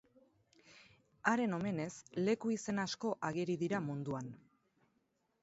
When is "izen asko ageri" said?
2.57-3.59